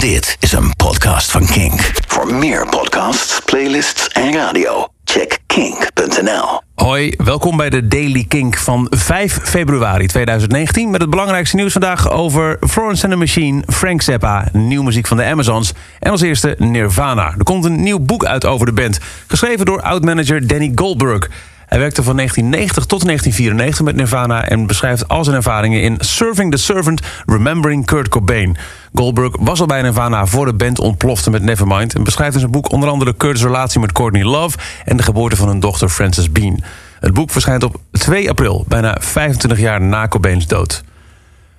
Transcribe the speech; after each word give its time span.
Dit 0.00 0.36
is 0.40 0.52
een 0.52 0.76
podcast 0.76 1.30
van 1.30 1.46
Kink. 1.46 1.92
Voor 2.06 2.34
meer 2.34 2.68
podcasts, 2.68 3.40
playlists 3.44 4.08
en 4.08 4.32
radio, 4.32 4.86
check 5.04 5.38
kink.nl. 5.46 6.60
Hoi, 6.74 7.14
welkom 7.16 7.56
bij 7.56 7.70
de 7.70 7.88
Daily 7.88 8.24
Kink 8.28 8.56
van 8.56 8.86
5 8.90 9.38
februari 9.42 10.06
2019... 10.06 10.90
met 10.90 11.00
het 11.00 11.10
belangrijkste 11.10 11.56
nieuws 11.56 11.72
vandaag 11.72 12.10
over 12.10 12.58
Florence 12.68 13.02
and 13.02 13.12
the 13.12 13.18
Machine... 13.18 13.62
Frank 13.66 14.02
Zappa, 14.02 14.48
nieuwe 14.52 14.84
muziek 14.84 15.06
van 15.06 15.16
de 15.16 15.24
Amazons... 15.24 15.72
en 15.98 16.10
als 16.10 16.20
eerste 16.20 16.54
Nirvana. 16.58 17.34
Er 17.38 17.44
komt 17.44 17.64
een 17.64 17.82
nieuw 17.82 18.00
boek 18.00 18.24
uit 18.24 18.44
over 18.44 18.66
de 18.66 18.72
band... 18.72 18.98
geschreven 19.26 19.66
door 19.66 19.82
oud-manager 19.82 20.46
Danny 20.46 20.72
Goldberg... 20.74 21.28
Hij 21.66 21.78
werkte 21.78 22.02
van 22.02 22.16
1990 22.16 22.84
tot 22.84 23.04
1994 23.04 23.84
met 23.84 23.96
Nirvana... 23.96 24.48
en 24.48 24.66
beschrijft 24.66 25.08
al 25.08 25.24
zijn 25.24 25.36
ervaringen 25.36 25.82
in 25.82 25.96
Serving 25.98 26.50
the 26.50 26.56
Servant... 26.56 27.00
Remembering 27.24 27.86
Kurt 27.86 28.08
Cobain. 28.08 28.56
Goldberg 28.94 29.36
was 29.40 29.60
al 29.60 29.66
bij 29.66 29.82
Nirvana 29.82 30.26
voor 30.26 30.46
de 30.46 30.54
band 30.54 30.78
ontplofte 30.78 31.30
met 31.30 31.42
Nevermind... 31.42 31.94
en 31.94 32.04
beschrijft 32.04 32.34
in 32.34 32.40
zijn 32.40 32.52
boek 32.52 32.72
onder 32.72 32.88
andere 32.88 33.14
Kurt's 33.14 33.42
relatie 33.42 33.80
met 33.80 33.92
Courtney 33.92 34.24
Love... 34.24 34.58
en 34.84 34.96
de 34.96 35.02
geboorte 35.02 35.36
van 35.36 35.48
hun 35.48 35.60
dochter 35.60 35.88
Frances 35.88 36.32
Bean. 36.32 36.62
Het 37.00 37.14
boek 37.14 37.30
verschijnt 37.30 37.62
op 37.62 37.80
2 37.90 38.30
april, 38.30 38.64
bijna 38.68 38.96
25 39.00 39.58
jaar 39.58 39.80
na 39.80 40.08
Cobains 40.08 40.46
dood. 40.46 40.84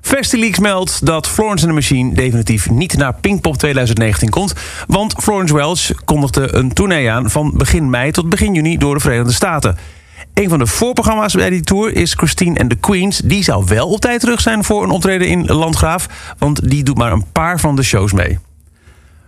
FestiLeaks 0.00 0.58
meldt 0.58 1.06
dat 1.06 1.28
Florence 1.28 1.66
and 1.66 1.74
the 1.74 1.80
Machine 1.80 2.14
definitief 2.14 2.70
niet 2.70 2.96
naar 2.96 3.14
Pinkpop 3.14 3.56
2019 3.56 4.30
komt. 4.30 4.54
Want 4.86 5.14
Florence 5.22 5.54
Welch 5.54 5.90
kondigde 6.04 6.54
een 6.54 6.72
tournee 6.72 7.10
aan 7.10 7.30
van 7.30 7.52
begin 7.56 7.90
mei 7.90 8.10
tot 8.10 8.28
begin 8.28 8.54
juni 8.54 8.78
door 8.78 8.94
de 8.94 9.00
Verenigde 9.00 9.32
Staten. 9.32 9.76
Een 10.34 10.48
van 10.48 10.58
de 10.58 10.66
voorprogramma's 10.66 11.34
bij 11.34 11.50
die 11.50 11.60
tour 11.60 11.94
is 11.94 12.14
Christine 12.14 12.60
and 12.60 12.70
the 12.70 12.76
Queens. 12.76 13.20
Die 13.24 13.44
zou 13.44 13.64
wel 13.66 13.88
op 13.88 14.00
tijd 14.00 14.20
terug 14.20 14.40
zijn 14.40 14.64
voor 14.64 14.82
een 14.82 14.90
optreden 14.90 15.28
in 15.28 15.44
Landgraaf, 15.44 16.06
want 16.38 16.70
die 16.70 16.82
doet 16.82 16.98
maar 16.98 17.12
een 17.12 17.26
paar 17.32 17.60
van 17.60 17.76
de 17.76 17.82
shows 17.82 18.12
mee. 18.12 18.38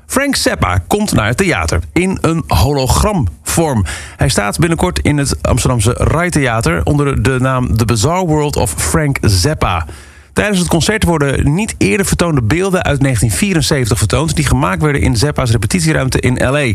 Frank 0.07 0.37
Zappa 0.37 0.79
komt 0.87 1.13
naar 1.13 1.27
het 1.27 1.37
theater 1.37 1.81
in 1.93 2.19
een 2.21 2.45
hologramvorm. 2.47 3.85
Hij 4.17 4.29
staat 4.29 4.59
binnenkort 4.59 4.99
in 4.99 5.19
het 5.19 5.43
Amsterdamse 5.43 5.93
Rai 5.93 6.31
Theater 6.31 6.85
onder 6.85 7.23
de 7.23 7.37
naam 7.41 7.77
The 7.77 7.85
Bizarre 7.85 8.27
World 8.27 8.57
of 8.57 8.75
Frank 8.77 9.19
Zappa. 9.21 9.87
Tijdens 10.33 10.59
het 10.59 10.69
concert 10.69 11.05
worden 11.05 11.55
niet 11.55 11.75
eerder 11.79 12.07
vertoonde 12.07 12.43
beelden 12.43 12.83
uit 12.83 13.01
1974 13.01 13.99
vertoond... 13.99 14.37
die 14.37 14.47
gemaakt 14.47 14.83
werden 14.83 15.01
in 15.01 15.17
Zappa's 15.17 15.51
repetitieruimte 15.51 16.21
in 16.21 16.49
L.A. 16.49 16.73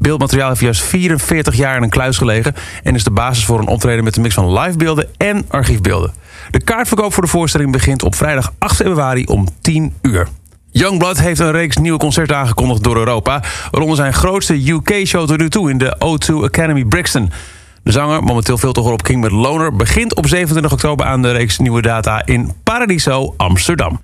Beeldmateriaal 0.00 0.48
heeft 0.48 0.60
juist 0.60 0.82
44 0.82 1.54
jaar 1.54 1.76
in 1.76 1.82
een 1.82 1.88
kluis 1.88 2.18
gelegen... 2.18 2.54
en 2.82 2.94
is 2.94 3.04
de 3.04 3.10
basis 3.10 3.44
voor 3.44 3.58
een 3.58 3.66
optreden 3.66 4.04
met 4.04 4.16
een 4.16 4.22
mix 4.22 4.34
van 4.34 4.52
livebeelden 4.52 5.08
en 5.16 5.44
archiefbeelden. 5.48 6.12
De 6.50 6.62
kaartverkoop 6.62 7.12
voor 7.12 7.22
de 7.22 7.28
voorstelling 7.28 7.72
begint 7.72 8.02
op 8.02 8.14
vrijdag 8.14 8.52
8 8.58 8.76
februari 8.76 9.24
om 9.24 9.48
10 9.60 9.94
uur. 10.02 10.28
Youngblood 10.70 11.20
heeft 11.20 11.40
een 11.40 11.50
reeks 11.50 11.76
nieuwe 11.76 11.98
concerten 11.98 12.36
aangekondigd 12.36 12.82
door 12.82 12.96
Europa... 12.96 13.42
waaronder 13.70 13.96
zijn 13.96 14.14
grootste 14.14 14.70
UK-show 14.70 15.26
tot 15.26 15.38
nu 15.38 15.48
toe 15.48 15.70
in 15.70 15.78
de 15.78 15.96
O2 15.96 16.34
Academy 16.34 16.84
Brixton... 16.84 17.32
De 17.82 17.92
zanger, 17.92 18.22
momenteel 18.22 18.58
veel 18.58 18.72
te 18.72 18.80
horen 18.80 18.94
op 18.94 19.02
King 19.02 19.20
met 19.20 19.30
Loner... 19.30 19.76
begint 19.76 20.14
op 20.14 20.26
27 20.26 20.72
oktober 20.72 21.06
aan 21.06 21.22
de 21.22 21.32
reeks 21.32 21.58
Nieuwe 21.58 21.82
Data 21.82 22.26
in 22.26 22.52
Paradiso, 22.62 23.34
Amsterdam. 23.36 24.00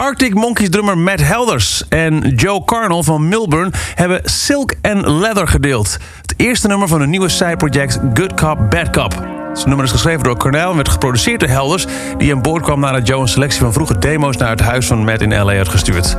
Arctic 0.00 0.34
Monkeys 0.34 0.70
drummer 0.70 0.98
Matt 0.98 1.20
Helders 1.20 1.88
en 1.88 2.28
Joe 2.36 2.64
Carnell 2.64 3.02
van 3.02 3.28
Milburn... 3.28 3.72
hebben 3.94 4.20
Silk 4.24 4.74
and 4.82 5.06
Leather 5.06 5.48
gedeeld. 5.48 5.98
Het 6.20 6.34
eerste 6.36 6.66
nummer 6.66 6.88
van 6.88 7.00
hun 7.00 7.10
nieuwe 7.10 7.28
sideproject 7.28 8.00
Good 8.14 8.34
Cop, 8.34 8.58
Bad 8.70 8.90
Cop. 8.90 9.14
Het 9.54 9.66
nummer 9.66 9.84
is 9.84 9.90
geschreven 9.90 10.22
door 10.22 10.36
Cornell 10.36 10.68
en 10.68 10.74
werd 10.74 10.88
geproduceerd 10.88 11.40
door 11.40 11.48
Helders... 11.48 11.86
die 12.18 12.34
aan 12.34 12.42
boord 12.42 12.62
kwam 12.62 12.80
nadat 12.80 13.06
Joe 13.06 13.20
een 13.20 13.28
selectie 13.28 13.60
van 13.60 13.72
vroege 13.72 13.98
demo's... 13.98 14.36
naar 14.36 14.50
het 14.50 14.60
huis 14.60 14.86
van 14.86 15.04
Matt 15.04 15.20
in 15.20 15.42
L.A. 15.42 15.56
had 15.56 15.68
gestuurd. 15.68 16.16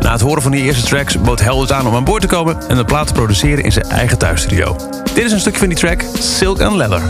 Na 0.00 0.12
het 0.12 0.20
horen 0.20 0.42
van 0.42 0.50
die 0.50 0.62
eerste 0.62 0.86
tracks 0.86 1.20
bood 1.20 1.40
Helders 1.40 1.72
aan 1.72 1.86
om 1.86 1.94
aan 1.94 2.04
boord 2.04 2.22
te 2.22 2.28
komen... 2.28 2.56
en 2.68 2.76
de 2.76 2.84
plaat 2.84 3.06
te 3.06 3.12
produceren 3.12 3.64
in 3.64 3.72
zijn 3.72 3.84
eigen 3.84 4.18
thuisstudio. 4.18 4.76
Dit 5.14 5.24
is 5.24 5.32
een 5.32 5.40
stukje 5.40 5.58
van 5.58 5.68
die 5.68 5.78
track, 5.78 6.04
Silk 6.18 6.60
and 6.60 6.76
Leather. 6.76 7.02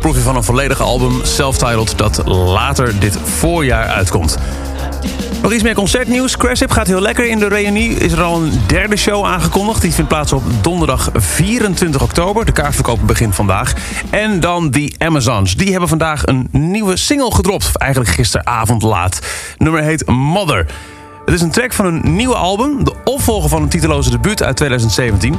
Voorproefje 0.00 0.30
van 0.30 0.36
een 0.36 0.44
volledig 0.44 0.80
album, 0.80 1.20
self-titled... 1.22 1.98
dat 1.98 2.26
later 2.26 3.00
dit 3.00 3.18
voorjaar 3.24 3.86
uitkomt. 3.86 4.38
Nog 5.42 5.52
iets 5.52 5.62
meer 5.62 5.74
concertnieuws. 5.74 6.36
Craship 6.36 6.70
gaat 6.70 6.86
heel 6.86 7.00
lekker. 7.00 7.28
In 7.28 7.38
de 7.38 7.48
reunie 7.48 7.94
is 7.94 8.12
er 8.12 8.22
al 8.22 8.42
een 8.42 8.52
derde 8.66 8.96
show 8.96 9.24
aangekondigd. 9.24 9.80
Die 9.80 9.92
vindt 9.92 10.08
plaats 10.08 10.32
op 10.32 10.42
donderdag 10.60 11.10
24 11.14 12.02
oktober. 12.02 12.44
De 12.44 12.52
kaartverkoop 12.52 12.98
begint 13.06 13.34
vandaag. 13.34 13.74
En 14.10 14.40
dan 14.40 14.70
The 14.70 14.94
Amazons. 14.98 15.56
Die 15.56 15.70
hebben 15.70 15.88
vandaag 15.88 16.26
een 16.26 16.48
nieuwe 16.50 16.96
single 16.96 17.34
gedropt. 17.34 17.64
Of 17.64 17.74
eigenlijk 17.74 18.10
gisteravond 18.10 18.82
laat. 18.82 19.18
Nummer 19.58 19.82
heet 19.82 20.06
Mother. 20.06 20.66
Het 21.24 21.34
is 21.34 21.40
een 21.40 21.50
track 21.50 21.72
van 21.72 21.86
een 21.86 22.16
nieuwe 22.16 22.36
album. 22.36 22.84
De 22.84 22.94
opvolger 23.04 23.48
van 23.48 23.62
een 23.62 23.68
titeloze 23.68 24.10
debuut 24.10 24.42
uit 24.42 24.56
2017. 24.56 25.36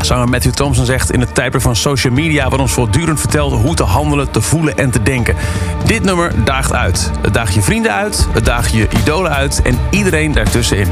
Zanger 0.00 0.28
Matthew 0.28 0.52
Thompson 0.52 0.84
zegt 0.84 1.10
in 1.10 1.20
het 1.20 1.34
tijdperk 1.34 1.62
van 1.62 1.76
social 1.76 2.12
media... 2.12 2.48
wat 2.48 2.60
ons 2.60 2.72
voortdurend 2.72 3.20
vertelt 3.20 3.52
hoe 3.52 3.74
te 3.74 3.82
handelen, 3.82 4.30
te 4.30 4.40
voelen 4.40 4.76
en 4.76 4.90
te 4.90 5.02
denken. 5.02 5.36
Dit 5.84 6.02
nummer 6.02 6.44
daagt 6.44 6.72
uit. 6.72 7.10
Het 7.20 7.34
daagt 7.34 7.54
je 7.54 7.62
vrienden 7.62 7.92
uit, 7.92 8.26
het 8.32 8.44
daagt 8.44 8.72
je 8.72 8.88
idolen 9.00 9.34
uit... 9.34 9.62
en 9.62 9.78
iedereen 9.90 10.32
daartussenin. 10.32 10.88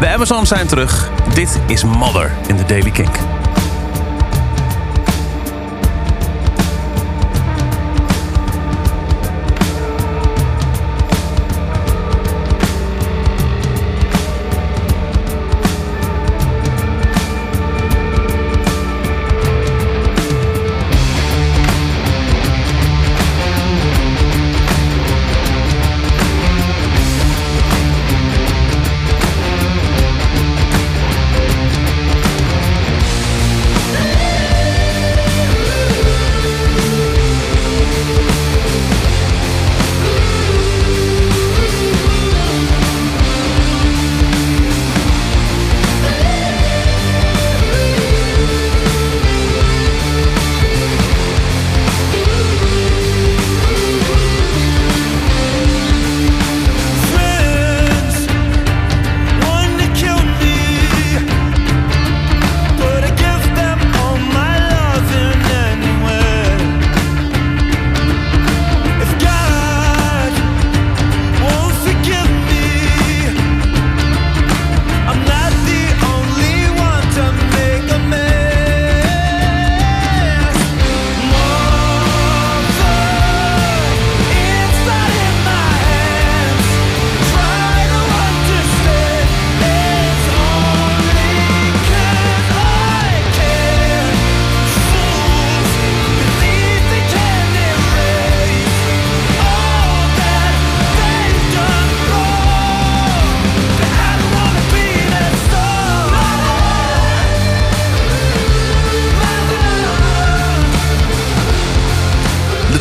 De 0.00 0.08
Amazons 0.08 0.48
zijn 0.48 0.66
terug. 0.66 1.10
Dit 1.34 1.60
is 1.66 1.84
Mother 1.84 2.32
in 2.46 2.56
de 2.56 2.64
Daily 2.64 2.90
Kink. 2.90 3.16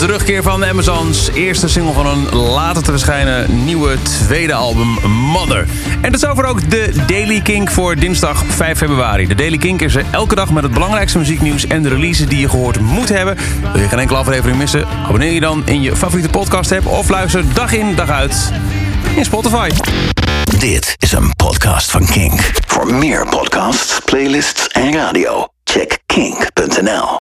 Terugkeer 0.06 0.44
van 0.44 0.66
Amazons. 0.66 1.30
Eerste 1.34 1.68
single 1.68 1.94
van 1.94 2.06
een 2.06 2.36
later 2.36 2.84
te 2.84 2.92
verschijnen 2.92 3.64
nieuwe 3.66 3.98
tweede 4.02 4.54
album 4.54 4.88
Mother. 5.10 5.68
En 6.02 6.12
dat 6.12 6.24
is 6.24 6.26
over 6.26 6.46
ook 6.46 6.70
de 6.70 7.04
Daily 7.08 7.42
Kink 7.42 7.72
voor 7.72 7.96
dinsdag 7.96 8.44
5 8.48 8.78
februari. 8.78 9.28
De 9.28 9.36
Daily 9.36 9.58
Kink 9.58 9.82
is 9.82 9.96
er 9.96 10.06
elke 10.12 10.36
dag 10.36 10.52
met 10.52 10.64
het 10.64 10.72
belangrijkste 10.72 11.18
muzieknieuws... 11.18 11.68
en 11.68 11.84
de 11.84 11.90
releases 11.90 12.28
die 12.28 12.40
je 12.40 12.50
gehoord 12.50 12.80
moet 12.80 13.10
hebben. 13.10 13.38
Wil 13.72 13.82
je 13.82 13.88
geen 13.88 14.00
enkele 14.00 14.20
aflevering 14.20 14.58
missen? 14.58 14.88
Abonneer 14.88 15.32
je 15.32 15.40
dan 15.40 15.62
in 15.66 15.82
je 15.82 15.96
favoriete 15.96 16.30
podcast 16.30 16.72
app... 16.72 16.88
of 16.88 17.10
luister 17.10 17.54
dag 17.54 17.74
in 17.74 17.96
dag 17.96 18.10
uit 18.10 18.52
in 19.16 19.26
Spotify. 19.26 19.70
Dit 20.60 20.96
is 20.98 21.12
een 21.12 21.36
podcast 21.36 21.92
van 21.92 22.06
Kink. 22.06 22.52
Voor 22.68 22.94
meer 22.94 23.28
podcasts, 23.28 24.00
playlists 24.06 24.68
en 24.68 24.94
radio, 24.94 25.48
check 25.64 26.00
kink.nl. 26.06 27.10